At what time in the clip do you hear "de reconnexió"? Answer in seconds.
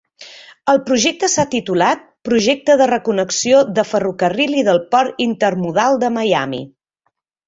2.81-3.59